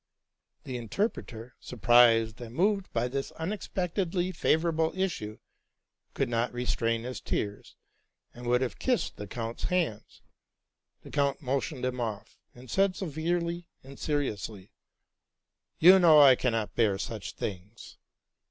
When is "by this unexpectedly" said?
2.91-4.31